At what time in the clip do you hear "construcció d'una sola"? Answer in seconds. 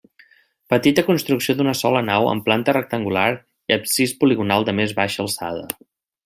1.09-2.01